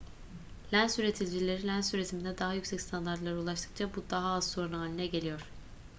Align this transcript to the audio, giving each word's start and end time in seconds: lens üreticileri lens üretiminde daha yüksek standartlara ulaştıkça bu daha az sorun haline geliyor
lens 0.73 0.99
üreticileri 0.99 1.67
lens 1.67 1.93
üretiminde 1.93 2.37
daha 2.37 2.53
yüksek 2.53 2.81
standartlara 2.81 3.35
ulaştıkça 3.39 3.95
bu 3.95 4.03
daha 4.09 4.31
az 4.33 4.51
sorun 4.51 4.73
haline 4.73 5.07
geliyor 5.07 5.43